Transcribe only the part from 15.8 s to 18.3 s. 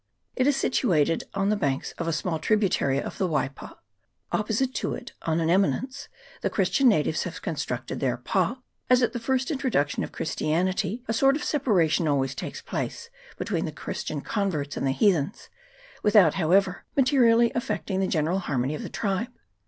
without, however, materially affecting the